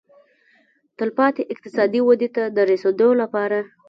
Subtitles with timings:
[0.97, 3.59] تلپاتې اقتصادي ودې ته د رسېدو لپاره.